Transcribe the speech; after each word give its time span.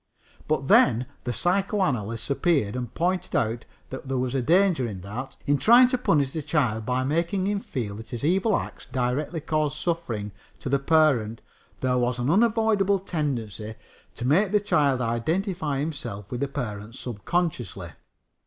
But 0.47 0.67
then 0.67 1.05
the 1.25 1.31
psychoanalysts 1.31 2.31
appeared 2.31 2.75
and 2.75 2.91
pointed 2.91 3.35
out 3.35 3.65
that 3.91 4.07
there 4.07 4.17
was 4.17 4.33
danger 4.33 4.87
in 4.87 5.01
that. 5.01 5.35
In 5.45 5.59
trying 5.59 5.89
to 5.89 5.97
punish 5.99 6.31
the 6.31 6.41
child 6.41 6.87
by 6.87 7.03
making 7.03 7.45
him 7.45 7.59
feel 7.59 7.97
that 7.97 8.09
his 8.09 8.23
evil 8.25 8.57
acts 8.57 8.87
directly 8.87 9.41
caused 9.41 9.77
suffering 9.77 10.31
to 10.57 10.69
the 10.69 10.79
parent 10.79 11.39
there 11.81 11.99
was 11.99 12.17
an 12.17 12.31
unavoidable 12.31 12.97
tendency 12.97 13.75
to 14.15 14.25
make 14.25 14.51
the 14.51 14.59
child 14.59 15.01
identify 15.01 15.77
himself 15.79 16.31
with 16.31 16.39
the 16.41 16.47
parent 16.47 16.95
subconsciously. 16.95 17.91